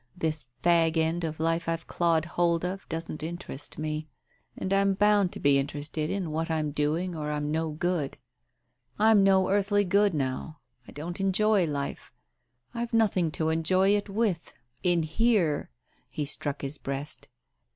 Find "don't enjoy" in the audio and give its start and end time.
10.91-11.67